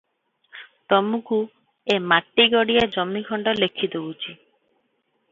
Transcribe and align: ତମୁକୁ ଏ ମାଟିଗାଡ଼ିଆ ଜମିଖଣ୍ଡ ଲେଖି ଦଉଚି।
ତମୁକୁ 0.93 1.37
ଏ 1.95 1.97
ମାଟିଗାଡ଼ିଆ 2.13 2.85
ଜମିଖଣ୍ଡ 2.95 3.53
ଲେଖି 3.65 3.91
ଦଉଚି। 3.97 4.33